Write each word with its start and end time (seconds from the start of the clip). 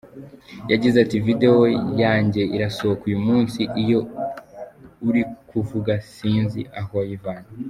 Yagize 0.71 0.95
ati 1.03 1.17
“Video 1.27 1.55
yanjye 2.03 2.41
irasohoka 2.55 3.03
uyu 3.09 3.19
munsi, 3.27 3.61
iyo 3.81 3.99
uri 5.07 5.21
kuvuga 5.49 5.93
sinzi 6.13 6.61
aho 6.79 6.91
wayivanye. 6.99 7.49